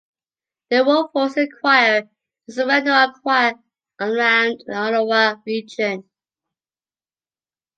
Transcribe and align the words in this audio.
The 0.71 0.83
World 0.83 1.11
Voices 1.13 1.47
Choir 1.59 2.09
is 2.47 2.57
a 2.57 2.65
well 2.65 2.83
known 2.83 3.13
choir 3.21 3.53
around 3.99 4.63
the 4.65 4.73
Ottawa 4.73 5.35
region. 5.45 6.09